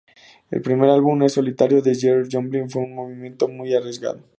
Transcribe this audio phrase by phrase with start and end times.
[0.49, 4.21] El primer álbum en solitario de Janis Joplin fue un movimiento muy arriesgado.